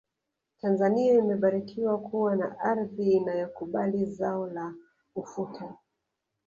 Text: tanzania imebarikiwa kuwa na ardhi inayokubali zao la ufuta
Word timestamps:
tanzania 0.61 1.13
imebarikiwa 1.15 1.97
kuwa 1.99 2.35
na 2.35 2.59
ardhi 2.59 3.11
inayokubali 3.11 4.05
zao 4.05 4.47
la 4.49 4.73
ufuta 5.15 5.73